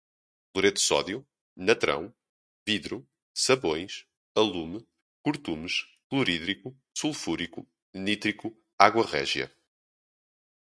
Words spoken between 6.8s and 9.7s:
sulfúrico, nítrico, água régia